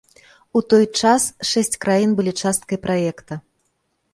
[0.59, 3.33] У той час шэсць краін былі часткай праекта.